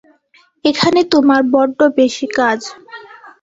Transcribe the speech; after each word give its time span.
এখানে 0.65 0.99
তোমার 1.13 1.41
বড্ড 1.53 1.79
বেশি 1.97 2.27
কাজ। 2.37 2.59